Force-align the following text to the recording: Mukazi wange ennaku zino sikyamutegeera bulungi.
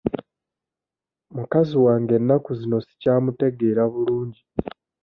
Mukazi 1.35 1.73
wange 1.85 2.13
ennaku 2.19 2.49
zino 2.59 2.77
sikyamutegeera 2.85 3.83
bulungi. 3.93 4.41